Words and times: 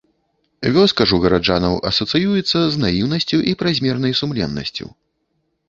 Вёска 0.77 1.05
ж 1.11 1.17
у 1.17 1.19
гараджанаў 1.25 1.75
асацыюецца 1.91 2.59
з 2.77 2.83
наіўнасцю 2.87 3.37
і 3.53 3.57
празмернай 3.63 4.19
сумленнасцю. 4.25 4.85